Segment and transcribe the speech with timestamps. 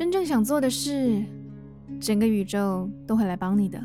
[0.00, 1.22] 真正想做的事，
[2.00, 3.78] 整个宇宙都会来帮你的。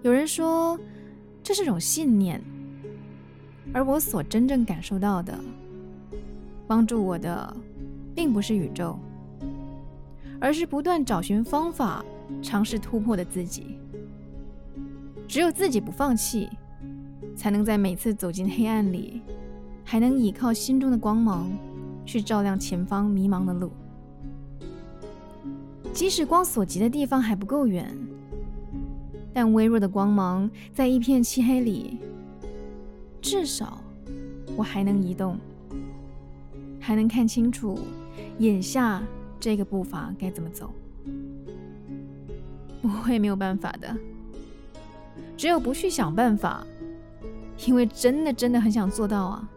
[0.00, 0.78] 有人说
[1.42, 2.40] 这是种信念，
[3.72, 5.36] 而我所真正感受到的，
[6.68, 7.56] 帮助我的
[8.14, 8.96] 并不是宇宙，
[10.40, 12.04] 而是不断找寻方法、
[12.40, 13.76] 尝试突破的自己。
[15.26, 16.48] 只有自己不放弃，
[17.34, 19.20] 才能在每次走进黑暗里，
[19.82, 21.50] 还能依靠心中的光芒，
[22.06, 23.72] 去照亮前方迷茫的路。
[25.98, 27.92] 即使光所及的地方还不够远，
[29.34, 31.98] 但微弱的光芒在一片漆黑里，
[33.20, 33.82] 至少
[34.56, 35.36] 我还能移动，
[36.78, 37.76] 还能看清楚
[38.38, 39.02] 眼下
[39.40, 40.70] 这个步伐该怎么走。
[42.80, 43.92] 不会没有办法的，
[45.36, 46.64] 只有不去想办法，
[47.66, 49.48] 因为真的真的很想做到啊，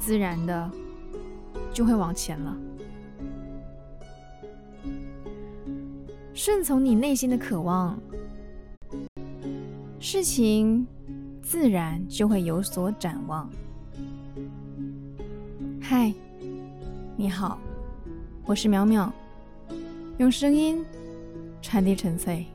[0.00, 0.68] 自然的
[1.72, 2.56] 就会往前了。
[6.38, 8.00] 顺从你内心的渴望，
[9.98, 10.86] 事情
[11.42, 13.50] 自然就会有所展望。
[15.82, 16.14] 嗨，
[17.16, 17.58] 你好，
[18.44, 19.10] 我是淼淼，
[20.18, 20.86] 用声音
[21.60, 22.46] 传递纯粹。